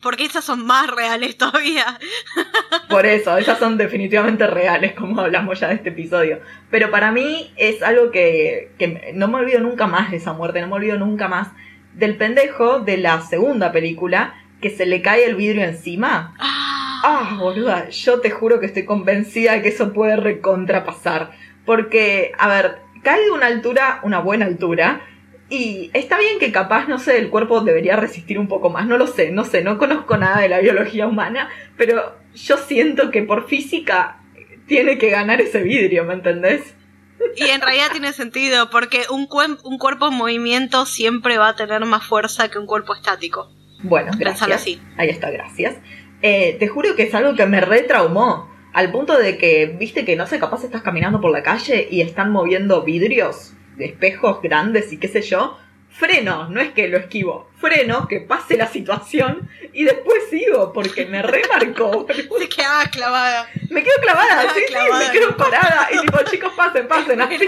[0.00, 1.98] Porque esas son más reales todavía.
[2.88, 6.40] Por eso, esas son definitivamente reales, como hablamos ya de este episodio.
[6.70, 10.60] Pero para mí es algo que, que no me olvido nunca más de esa muerte,
[10.60, 11.48] no me olvido nunca más
[11.94, 16.34] del pendejo de la segunda película que se le cae el vidrio encima.
[16.38, 21.32] Ah, Ah, boluda, yo te juro que estoy convencida de que eso puede recontrapasar.
[21.64, 25.02] Porque, a ver, cae de una altura, una buena altura,
[25.50, 28.98] y está bien que capaz, no sé, el cuerpo debería resistir un poco más, no
[28.98, 33.22] lo sé, no sé, no conozco nada de la biología humana, pero yo siento que
[33.22, 34.20] por física
[34.66, 36.74] tiene que ganar ese vidrio, ¿me entendés?
[37.34, 39.28] Y en realidad tiene sentido, porque un,
[39.64, 43.50] un cuerpo en movimiento siempre va a tener más fuerza que un cuerpo estático.
[43.82, 44.50] Bueno, gracias.
[44.50, 44.80] Así.
[44.96, 45.76] Ahí está, gracias.
[46.22, 48.48] Eh, te juro que es algo que me retraumó.
[48.72, 52.00] Al punto de que, viste que no sé, capaz estás caminando por la calle y
[52.00, 55.58] están moviendo vidrios espejos grandes y qué sé yo.
[55.90, 61.06] Freno, no es que lo esquivo, freno, que pase la situación y después sigo, porque
[61.06, 62.06] me remarcó.
[62.38, 63.48] Se quedaba clavada.
[63.70, 65.88] Me quedo clavada, sí, sí, me quedo parada.
[65.90, 67.38] Y tipo, chicos, pasen, pasen, así.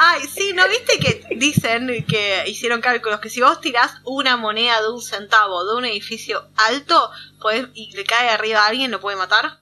[0.00, 4.80] Ay, sí, ¿no viste que dicen que hicieron cálculos que si vos tirás una moneda
[4.80, 7.10] de un centavo de un edificio alto
[7.74, 9.58] y le cae arriba a alguien, lo puede matar?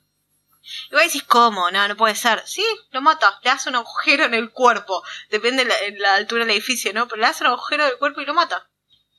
[0.91, 1.71] Y vos decís, ¿cómo?
[1.71, 2.43] No, no puede ser.
[2.45, 5.03] Sí, lo mata, le hace un agujero en el cuerpo.
[5.31, 7.09] Depende de la, altura del edificio, ¿no?
[7.09, 8.69] Pero le hace un agujero en el cuerpo y lo mata.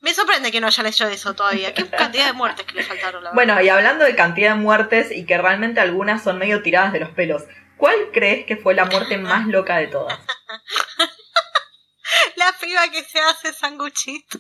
[0.02, 1.74] Me sorprende que no hayan hecho eso todavía.
[1.74, 3.24] ¿Qué cantidad de muertes que le faltaron?
[3.24, 6.94] La bueno, y hablando de cantidad de muertes y que realmente algunas son medio tiradas
[6.94, 7.42] de los pelos,
[7.76, 10.20] ¿cuál crees que fue la muerte más loca de todas?
[12.36, 14.40] la piba que se hace sanguchito.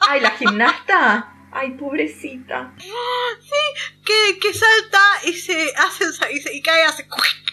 [0.00, 1.30] Ay, la gimnasta.
[1.56, 2.74] Ay, pobrecita.
[2.78, 7.06] Sí, que, que salta y se hace y, se, y cae hace,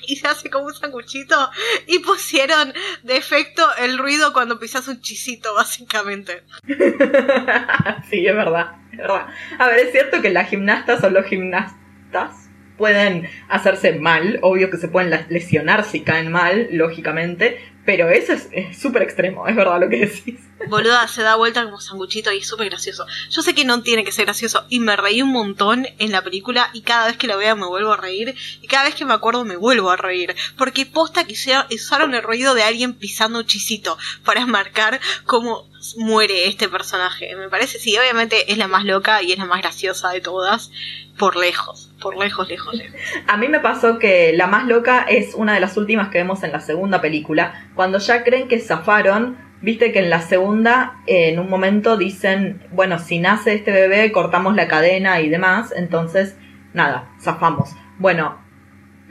[0.07, 1.51] y se hace como un sanguchito
[1.85, 6.43] y pusieron de efecto el ruido cuando pisas un chisito, básicamente.
[8.09, 9.27] sí, es verdad, es verdad.
[9.59, 14.77] A ver, es cierto que las gimnastas o los gimnastas pueden hacerse mal, obvio que
[14.77, 19.89] se pueden lesionar si caen mal, lógicamente, pero eso es súper extremo, es verdad lo
[19.89, 20.39] que decís.
[20.67, 23.05] Boluda, se da vuelta como sanguchito y es súper gracioso.
[23.29, 26.21] Yo sé que no tiene que ser gracioso y me reí un montón en la
[26.21, 29.05] película y cada vez que la veo me vuelvo a reír y cada vez que
[29.05, 30.35] me acuerdo me vuelvo a reír.
[30.57, 31.35] Porque posta que
[31.73, 35.67] usaron el ruido de alguien pisando un chisito para marcar cómo
[35.97, 37.35] muere este personaje.
[37.35, 40.71] Me parece, sí, obviamente es la más loca y es la más graciosa de todas,
[41.17, 42.99] por lejos, por lejos, lejos, lejos.
[43.27, 46.43] A mí me pasó que la más loca es una de las últimas que vemos
[46.43, 51.39] en la segunda película, cuando ya creen que zafaron, viste que en la segunda, en
[51.39, 56.37] un momento dicen, bueno, si nace este bebé, cortamos la cadena y demás, entonces,
[56.73, 57.75] nada, zafamos.
[57.97, 58.39] Bueno,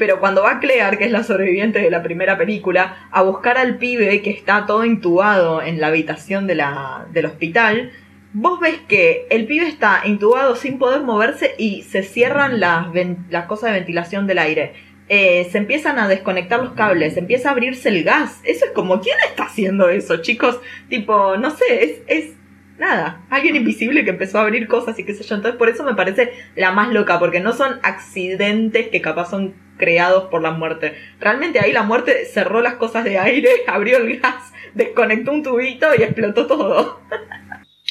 [0.01, 3.77] pero cuando va Claire, que es la sobreviviente de la primera película, a buscar al
[3.77, 7.93] pibe que está todo intubado en la habitación de la, del hospital,
[8.33, 12.87] vos ves que el pibe está intubado sin poder moverse y se cierran las,
[13.29, 14.73] las cosas de ventilación del aire.
[15.13, 18.39] Eh, se empiezan a desconectar los cables, empieza a abrirse el gas.
[18.45, 20.61] Eso es como, ¿quién está haciendo eso, chicos?
[20.89, 22.35] Tipo, no sé, es, es
[22.79, 25.35] nada, alguien invisible que empezó a abrir cosas y qué sé yo.
[25.35, 29.57] Entonces por eso me parece la más loca, porque no son accidentes que capaz son
[29.79, 30.97] creados por la muerte.
[31.19, 35.89] Realmente ahí la muerte cerró las cosas de aire, abrió el gas, desconectó un tubito
[35.99, 37.01] y explotó todo.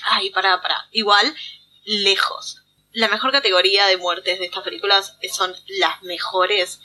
[0.09, 0.87] Ay, pará, pará.
[0.91, 1.25] Igual,
[1.83, 2.58] lejos.
[2.91, 6.79] La mejor categoría de muertes de estas películas son las mejores.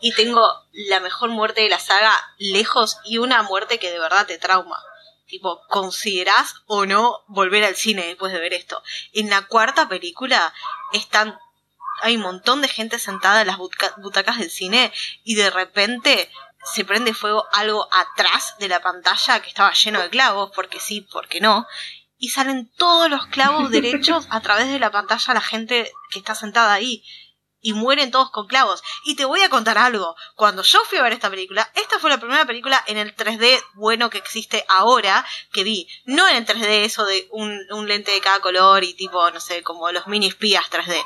[0.00, 4.26] Y tengo la mejor muerte de la saga lejos y una muerte que de verdad
[4.26, 4.82] te trauma.
[5.26, 8.82] Tipo, ¿considerás o no volver al cine después de ver esto?
[9.12, 10.52] En la cuarta película
[10.92, 11.38] están
[12.02, 16.30] hay un montón de gente sentada en las butacas del cine y de repente
[16.64, 21.06] se prende fuego algo atrás de la pantalla que estaba lleno de clavos, porque sí,
[21.12, 21.66] porque no,
[22.20, 26.20] y salen todos los clavos derechos a través de la pantalla a la gente que
[26.20, 27.02] está sentada ahí
[27.62, 28.82] y mueren todos con clavos.
[29.04, 30.14] Y te voy a contar algo.
[30.34, 33.62] Cuando yo fui a ver esta película, esta fue la primera película en el 3D
[33.74, 35.88] bueno que existe ahora que vi.
[36.04, 39.40] No en el 3D eso de un, un lente de cada color y tipo, no
[39.40, 41.04] sé, como los mini espías 3D.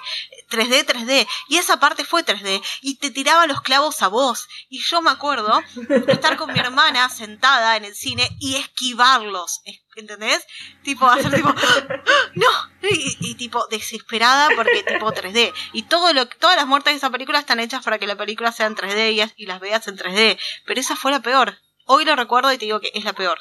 [0.50, 1.26] 3D, 3D.
[1.48, 2.62] Y esa parte fue 3D.
[2.82, 4.46] Y te tiraba los clavos a vos.
[4.68, 5.62] Y yo me acuerdo
[6.06, 9.62] estar con mi hermana sentada en el cine y esquivarlos.
[9.96, 10.46] ¿Entendés?
[10.82, 11.54] Tipo, hacer tipo,
[12.34, 12.48] ¡No!
[12.82, 15.52] Y, tipo, desesperada porque tipo 3D.
[15.72, 18.52] Y todo lo, todas las muertes de esa película están hechas para que la película
[18.52, 20.38] sea en 3D y, y las veas en 3D.
[20.66, 21.58] Pero esa fue la peor.
[21.86, 23.38] Hoy lo recuerdo y te digo que es la peor.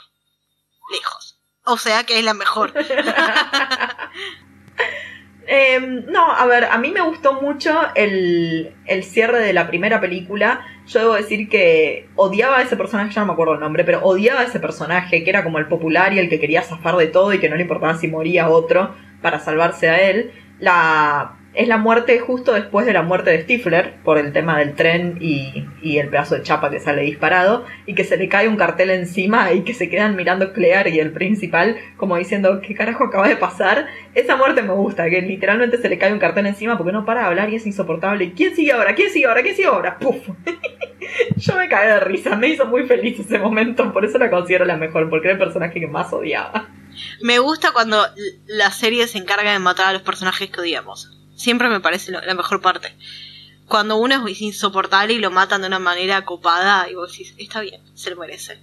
[0.92, 1.40] Lejos.
[1.66, 2.74] O sea que es la mejor.
[5.46, 10.00] Em, no, a ver, a mí me gustó mucho el, el, cierre de la primera
[10.00, 10.66] película.
[10.88, 14.04] Yo debo decir que odiaba a ese personaje, ya no me acuerdo el nombre, pero
[14.04, 17.08] odiaba a ese personaje que era como el popular y el que quería zafar de
[17.08, 20.32] todo y que no le importaba si moría otro para salvarse a él.
[20.60, 24.74] La es la muerte justo después de la muerte de Stifler, por el tema del
[24.76, 28.48] tren y, y, el pedazo de chapa que sale disparado, y que se le cae
[28.48, 32.74] un cartel encima y que se quedan mirando Clear y el principal como diciendo, ¿qué
[32.74, 33.88] carajo acaba de pasar?
[34.16, 37.22] Esa muerte me gusta, que literalmente se le cae un cartel encima porque no para
[37.22, 38.34] de hablar y es insoportable.
[38.34, 38.96] ¿Quién sigue ahora?
[38.96, 39.44] ¿Quién sigue ahora?
[39.44, 39.98] ¿Quién sigue ahora?
[40.00, 40.28] ¡Puf!
[41.36, 44.66] Yo me caí de risa, me hizo muy feliz ese momento, por eso la considero
[44.66, 46.70] la mejor, porque era el personaje que más odiaba.
[47.22, 48.04] Me gusta cuando
[48.48, 51.23] la serie se encarga de matar a los personajes que odiamos.
[51.44, 52.96] Siempre me parece la mejor parte.
[53.68, 57.60] Cuando uno es insoportable y lo matan de una manera copada, y vos decís, está
[57.60, 58.60] bien, se lo merece.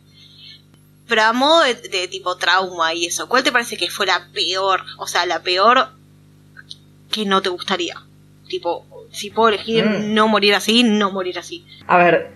[1.07, 4.81] Pero a modo de, tipo trauma y eso, ¿cuál te parece que fue la peor?
[4.97, 5.89] O sea, la peor
[7.13, 7.97] que no te gustaría.
[8.49, 10.15] Tipo, si puedo elegir mm.
[10.15, 11.67] no morir así, no morir así.
[11.87, 12.31] A ver,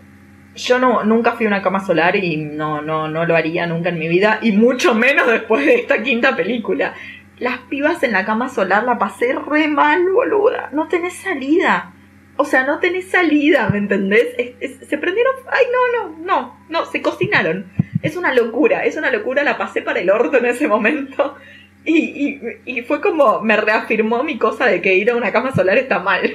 [0.57, 3.89] yo no, nunca fui a una cama solar y no, no, no lo haría nunca
[3.89, 6.95] en mi vida, y mucho menos después de esta quinta película.
[7.39, 10.71] Las pibas en la cama solar la pasé re mal, boluda.
[10.73, 11.93] No tenés salida.
[12.37, 14.35] O sea, no tenés salida, ¿me entendés?
[14.37, 15.35] se prendieron.
[15.51, 17.73] Ay, no, no, no, no, se cocinaron.
[18.03, 19.43] Es una locura, es una locura.
[19.43, 21.37] La pasé para el orto en ese momento.
[21.87, 25.77] Y, y, fue como me reafirmó mi cosa de que ir a una cama solar
[25.77, 26.23] está mal.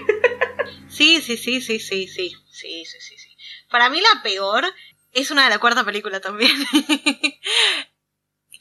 [0.87, 3.29] Sí, sí, sí, sí, sí, sí, sí, sí, sí, sí.
[3.69, 4.65] Para mí la peor
[5.13, 6.51] es una de la cuarta película también.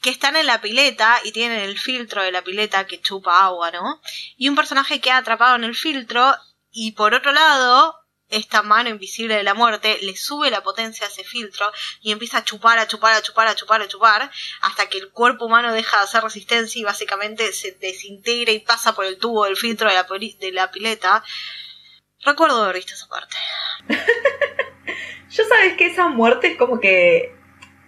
[0.01, 3.71] que están en la pileta y tienen el filtro de la pileta que chupa agua,
[3.71, 4.01] ¿no?
[4.37, 6.35] Y un personaje queda atrapado en el filtro
[6.71, 7.95] y por otro lado,
[8.29, 12.37] esta mano invisible de la muerte le sube la potencia a ese filtro y empieza
[12.37, 14.31] a chupar, a chupar, a chupar, a chupar, a chupar,
[14.61, 18.93] hasta que el cuerpo humano deja de hacer resistencia y básicamente se desintegra y pasa
[18.93, 21.23] por el tubo del filtro de la, de la pileta.
[22.21, 23.35] Recuerdo haber visto esa parte.
[25.29, 27.38] Yo sabes que esa muerte es como que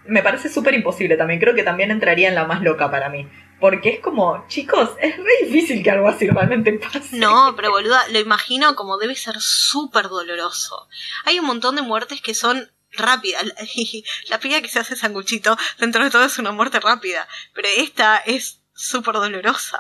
[0.06, 1.40] me parece súper imposible también.
[1.40, 3.28] Creo que también entraría en la más loca para mí.
[3.60, 7.18] Porque es como, chicos, es re difícil que algo así realmente pase.
[7.18, 10.88] No, pero boluda, lo imagino como debe ser súper doloroso.
[11.26, 13.44] Hay un montón de muertes que son rápidas.
[14.30, 17.28] La piga que se hace sanguchito, dentro de todo es una muerte rápida.
[17.54, 19.78] Pero esta es súper dolorosa.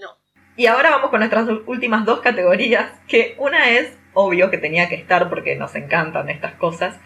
[0.00, 0.16] no.
[0.56, 2.92] Y ahora vamos con nuestras últimas dos categorías.
[3.08, 6.96] Que una es obvio que tenía que estar porque nos encantan estas cosas.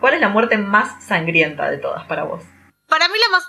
[0.00, 2.42] ¿Cuál es la muerte más sangrienta de todas para vos?
[2.88, 3.48] Para mí la más,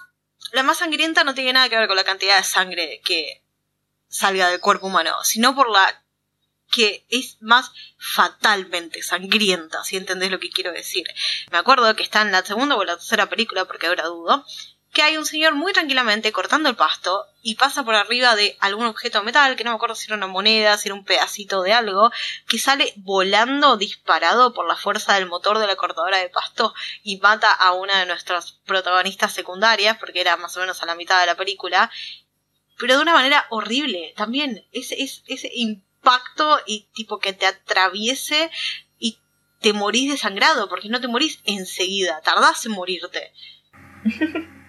[0.51, 3.41] la más sangrienta no tiene nada que ver con la cantidad de sangre que
[4.07, 6.03] salga del cuerpo humano, sino por la
[6.69, 11.05] que es más fatalmente sangrienta, si entendés lo que quiero decir.
[11.51, 14.45] Me acuerdo que está en la segunda o la tercera película, porque ahora dudo,
[14.91, 18.85] que hay un señor muy tranquilamente cortando el pasto y pasa por arriba de algún
[18.85, 21.71] objeto metal, que no me acuerdo si era una moneda, si era un pedacito de
[21.71, 22.11] algo,
[22.47, 26.73] que sale volando disparado por la fuerza del motor de la cortadora de pasto
[27.03, 30.95] y mata a una de nuestras protagonistas secundarias, porque era más o menos a la
[30.95, 31.89] mitad de la película,
[32.77, 34.65] pero de una manera horrible también.
[34.73, 38.51] Ese, ese, ese impacto y tipo que te atraviese
[38.99, 39.19] y
[39.61, 43.31] te morís desangrado, porque no te morís enseguida, tardás en morirte.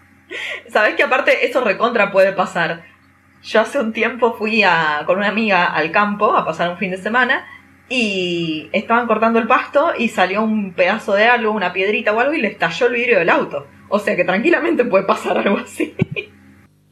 [0.68, 2.84] Sabes que aparte eso recontra puede pasar.
[3.42, 4.62] Yo hace un tiempo fui
[5.06, 7.46] con una amiga al campo a pasar un fin de semana
[7.88, 12.34] y estaban cortando el pasto y salió un pedazo de algo, una piedrita o algo
[12.34, 13.66] y le estalló el vidrio del auto.
[13.88, 15.94] O sea que tranquilamente puede pasar algo así.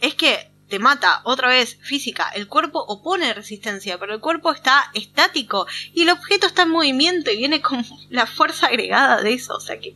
[0.00, 2.30] Es que te mata otra vez física.
[2.34, 7.30] El cuerpo opone resistencia, pero el cuerpo está estático y el objeto está en movimiento
[7.30, 9.54] y viene con la fuerza agregada de eso.
[9.54, 9.94] O sea que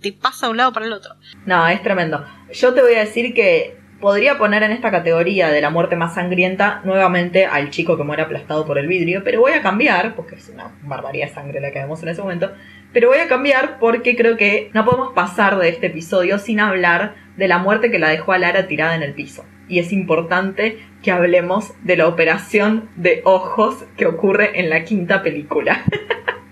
[0.00, 1.14] te pasa de un lado para el otro.
[1.46, 2.24] No, es tremendo.
[2.52, 6.14] Yo te voy a decir que podría poner en esta categoría de la muerte más
[6.14, 10.36] sangrienta nuevamente al chico que muere aplastado por el vidrio, pero voy a cambiar, porque
[10.36, 12.50] es una barbaridad de sangre la que vemos en ese momento,
[12.92, 17.14] pero voy a cambiar porque creo que no podemos pasar de este episodio sin hablar
[17.36, 19.44] de la muerte que la dejó a Lara tirada en el piso.
[19.68, 25.22] Y es importante que hablemos de la operación de ojos que ocurre en la quinta
[25.22, 25.84] película.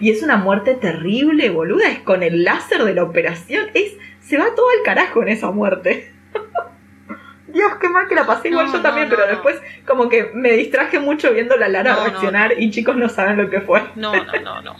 [0.00, 1.88] Y es una muerte terrible, boluda.
[1.90, 3.66] Es con el láser de la operación.
[3.74, 6.12] Es, se va todo al carajo en esa muerte.
[7.48, 10.98] Dios, qué mal que la pasé igual yo también, pero después como que me distraje
[10.98, 13.82] mucho viendo la Lara reaccionar y chicos no saben lo que fue.
[13.94, 14.76] No, no, no, no.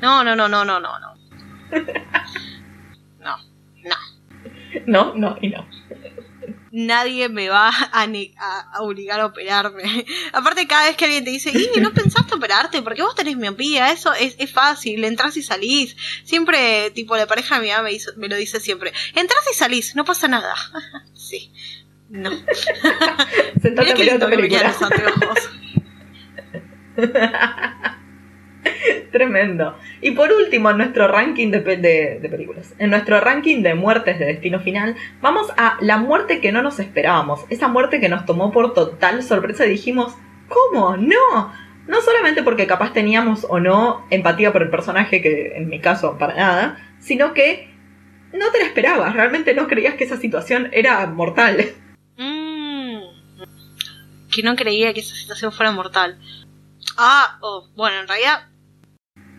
[0.00, 1.14] No, no, no, no, no, no, no.
[3.20, 3.36] No,
[3.84, 3.96] no.
[4.86, 5.66] No, no y no
[6.70, 8.06] nadie me va a,
[8.80, 10.06] obligar a operarme.
[10.32, 13.92] Aparte, cada vez que alguien te dice, y no pensaste operarte, porque vos tenés miopía,
[13.92, 15.96] eso es, es fácil, entras y salís.
[16.24, 19.96] Siempre, tipo, la pareja de mi mamá me, me lo dice siempre, entras y salís,
[19.96, 20.54] no pasa nada.
[21.14, 21.52] sí,
[22.08, 22.30] no.
[23.62, 25.50] Qué lindo que los anteojos.
[29.10, 29.76] Tremendo.
[30.00, 34.26] Y por último, en nuestro ranking de, de, películas, en nuestro ranking de muertes de
[34.26, 37.44] destino final, vamos a la muerte que no nos esperábamos.
[37.48, 40.16] Esa muerte que nos tomó por total sorpresa y dijimos,
[40.48, 40.96] ¿Cómo?
[40.96, 41.52] No.
[41.86, 46.18] No solamente porque capaz teníamos o no empatía por el personaje, que en mi caso
[46.18, 47.74] para nada, sino que
[48.32, 51.72] no te la esperabas, realmente no creías que esa situación era mortal.
[52.16, 52.98] Mm.
[54.30, 56.18] que no creía que esa situación fuera mortal.
[56.96, 58.48] Ah, oh, bueno, en realidad...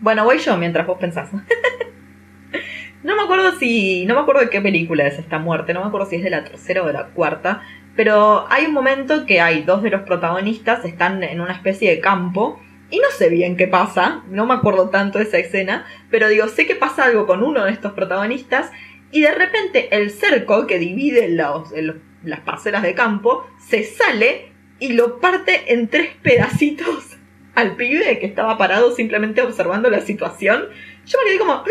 [0.00, 1.28] Bueno, voy yo mientras vos pensás.
[3.02, 4.06] no me acuerdo si...
[4.06, 6.30] No me acuerdo de qué película es esta muerte, no me acuerdo si es de
[6.30, 7.62] la tercera o de la cuarta,
[7.96, 12.00] pero hay un momento que hay dos de los protagonistas, están en una especie de
[12.00, 12.58] campo,
[12.90, 16.48] y no sé bien qué pasa, no me acuerdo tanto de esa escena, pero digo,
[16.48, 18.70] sé que pasa algo con uno de estos protagonistas,
[19.12, 25.20] y de repente el cerco que divide las parcelas de campo se sale y lo
[25.20, 27.19] parte en tres pedacitos
[27.54, 30.68] al pibe que estaba parado simplemente observando la situación.
[31.06, 31.64] Yo me quedé como,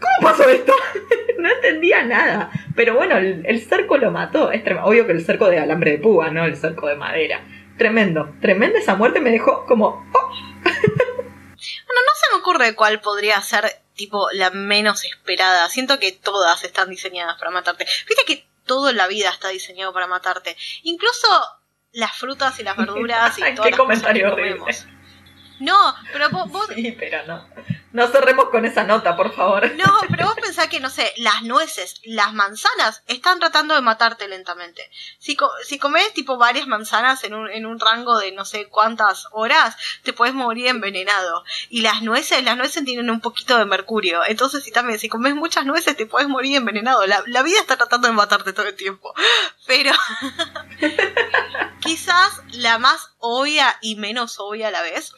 [0.00, 0.74] ¿Cómo pasó esto?
[1.38, 2.50] no entendía nada.
[2.74, 4.52] Pero bueno, el, cerco lo mató.
[4.52, 6.44] Es obvio que el cerco de alambre de púa, ¿no?
[6.44, 7.42] El cerco de madera.
[7.78, 8.34] Tremendo.
[8.40, 10.06] Tremenda esa muerte me dejó como...
[10.12, 10.28] Oh.
[10.62, 10.80] bueno,
[11.54, 15.68] no se me ocurre cuál podría ser tipo la menos esperada.
[15.68, 17.86] Siento que todas están diseñadas para matarte.
[18.06, 20.56] Viste que todo en la vida está diseñado para matarte.
[20.82, 21.28] Incluso
[21.92, 24.86] las frutas y las verduras y todas ¿Qué las comentario cosas que comemos.
[25.60, 26.66] No, pero vos, vos...
[26.74, 27.46] Sí, pero no.
[27.96, 29.72] No cerremos con esa nota, por favor.
[29.74, 34.28] No, pero vos pensás que, no sé, las nueces, las manzanas, están tratando de matarte
[34.28, 34.90] lentamente.
[35.18, 35.34] Si,
[35.64, 39.78] si comes tipo varias manzanas en un, en un rango de no sé cuántas horas,
[40.02, 41.42] te puedes morir envenenado.
[41.70, 44.20] Y las nueces, las nueces tienen un poquito de mercurio.
[44.26, 47.06] Entonces, si también, si comes muchas nueces, te puedes morir envenenado.
[47.06, 49.14] La, la vida está tratando de matarte todo el tiempo.
[49.66, 49.92] Pero
[51.80, 55.14] quizás la más obvia y menos obvia a la vez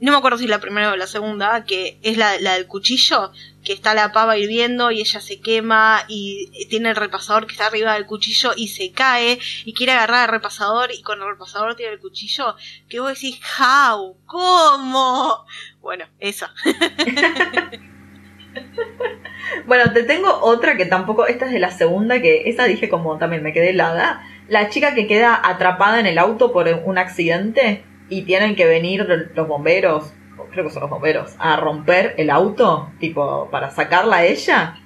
[0.00, 3.32] no me acuerdo si la primera o la segunda, que es la, la, del cuchillo,
[3.64, 7.66] que está la pava hirviendo y ella se quema y tiene el repasador que está
[7.66, 11.74] arriba del cuchillo y se cae y quiere agarrar al repasador y con el repasador
[11.74, 12.54] tiene el cuchillo,
[12.88, 15.44] que vos decís, how, ¿cómo?
[15.80, 16.54] Bueno, esa.
[19.66, 23.18] bueno, te tengo otra que tampoco, esta es de la segunda, que esa dije como
[23.18, 24.22] también me quedé helada.
[24.48, 29.30] La chica que queda atrapada en el auto por un accidente y tienen que venir
[29.34, 30.12] los bomberos,
[30.50, 34.76] creo que son los bomberos, a romper el auto, tipo, para sacarla a ella.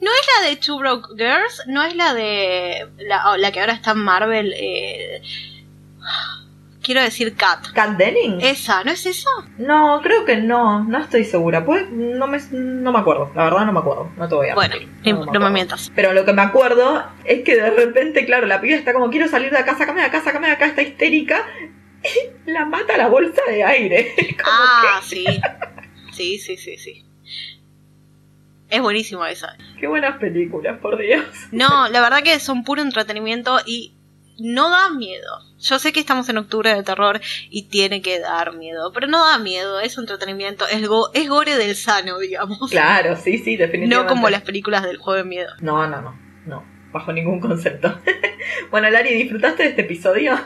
[0.00, 1.62] ¿No es la de Two Broke Girls?
[1.66, 4.52] ¿No es la de la, oh, la que ahora está en Marvel?
[4.56, 5.22] Eh,
[6.82, 7.72] quiero decir Cat.
[7.72, 8.40] ¿Cat Denning?
[8.40, 8.84] ¿Esa?
[8.84, 9.28] ¿No es eso?
[9.58, 11.64] No, creo que no, no estoy segura.
[11.64, 14.54] Pues no me, no me acuerdo, la verdad no me acuerdo, no te voy a
[14.54, 14.76] Bueno,
[15.32, 15.90] no, me, mientas.
[15.94, 19.28] Pero lo que me acuerdo es que de repente, claro, la piba está como, quiero
[19.28, 21.44] salir de acá, sácame de acá, sácame de acá, está histérica
[22.46, 24.14] la mata la bolsa de aire.
[24.44, 25.24] ah, sí.
[26.12, 27.04] Sí, sí, sí, sí.
[28.68, 29.56] Es buenísimo esa.
[29.78, 31.24] Qué buenas películas, por Dios.
[31.52, 33.94] No, la verdad que son puro entretenimiento y
[34.38, 35.40] no da miedo.
[35.60, 39.24] Yo sé que estamos en octubre de terror y tiene que dar miedo, pero no
[39.24, 40.82] da miedo, es entretenimiento, es,
[41.14, 42.70] es gore del sano, digamos.
[42.70, 43.96] Claro, sí, sí, definitivamente.
[43.96, 45.50] No como las películas del juego de miedo.
[45.60, 48.00] No, no, no, no, bajo ningún concepto.
[48.70, 50.38] bueno, Lari, ¿disfrutaste de este episodio?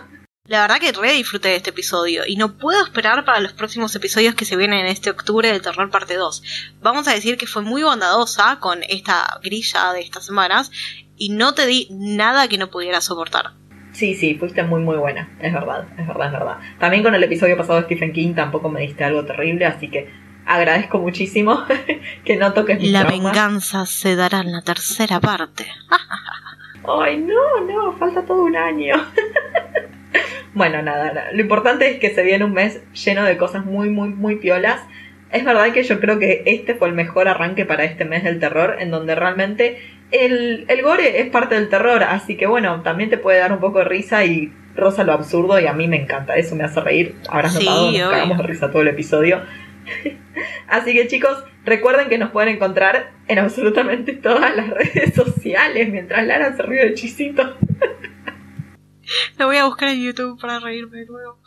[0.48, 3.94] La verdad que re disfruté de este episodio y no puedo esperar para los próximos
[3.94, 6.42] episodios que se vienen en este octubre de Terror Parte 2.
[6.80, 10.70] Vamos a decir que fue muy bondadosa con esta grilla de estas semanas
[11.18, 13.50] y no te di nada que no pudiera soportar.
[13.92, 16.58] Sí, sí, fuiste muy muy buena, es verdad, es verdad, es verdad.
[16.78, 20.10] También con el episodio pasado de Stephen King tampoco me diste algo terrible, así que
[20.46, 21.62] agradezco muchísimo
[22.24, 25.66] que no toques mi La venganza se dará en la tercera parte.
[26.88, 28.94] Ay, no, no, falta todo un año.
[30.54, 34.08] Bueno, nada, lo importante es que se viene un mes lleno de cosas muy, muy,
[34.08, 34.80] muy piolas.
[35.30, 38.40] Es verdad que yo creo que este fue el mejor arranque para este mes del
[38.40, 39.78] terror, en donde realmente
[40.10, 43.60] el, el gore es parte del terror, así que bueno, también te puede dar un
[43.60, 46.80] poco de risa y rosa lo absurdo y a mí me encanta, eso me hace
[46.80, 47.14] reír.
[47.28, 49.42] Habrás notado, nos cagamos de risa todo el episodio.
[50.68, 56.26] Así que chicos, recuerden que nos pueden encontrar en absolutamente todas las redes sociales mientras
[56.26, 57.56] Lara se ríe de chisito.
[59.38, 61.38] Lo voy a buscar en YouTube para reírme de nuevo.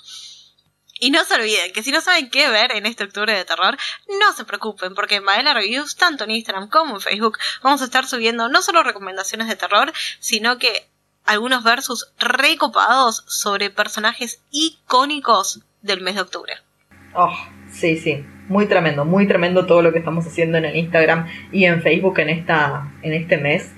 [0.99, 3.75] Y no se olviden que si no saben qué ver en este octubre de terror,
[4.19, 7.85] no se preocupen, porque en Maela Reviews, tanto en Instagram como en Facebook, vamos a
[7.85, 10.87] estar subiendo no solo recomendaciones de terror, sino que
[11.25, 16.53] algunos versos recopados sobre personajes icónicos del mes de octubre.
[17.15, 17.35] Oh,
[17.71, 18.23] sí, sí.
[18.47, 22.19] Muy tremendo, muy tremendo todo lo que estamos haciendo en el Instagram y en Facebook
[22.19, 23.71] en esta, en este mes.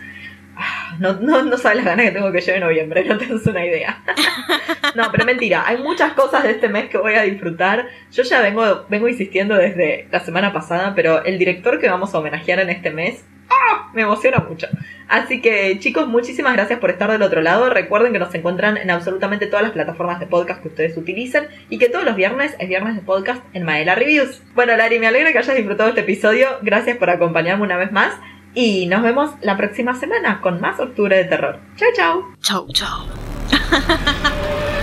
[1.00, 3.66] No, no, no sabes las ganas que tengo que llegue en noviembre, no tienes una
[3.66, 4.04] idea.
[4.96, 7.88] no, pero mentira, hay muchas cosas de este mes que voy a disfrutar.
[8.12, 12.20] Yo ya vengo, vengo insistiendo desde la semana pasada, pero el director que vamos a
[12.20, 13.26] homenajear en este mes.
[13.50, 13.89] ¡ah!
[13.94, 14.68] me emociona mucho.
[15.08, 17.70] Así que chicos, muchísimas gracias por estar del otro lado.
[17.70, 21.78] Recuerden que nos encuentran en absolutamente todas las plataformas de podcast que ustedes utilicen y
[21.78, 24.41] que todos los viernes es viernes de podcast en Maela Reviews.
[24.56, 26.48] Bueno, Lari, me alegra que hayas disfrutado este episodio.
[26.62, 28.14] Gracias por acompañarme una vez más.
[28.56, 31.60] Y nos vemos la próxima semana con más Octubre de Terror.
[31.76, 32.24] Chao, chao.
[32.41, 33.08] Chau, chau.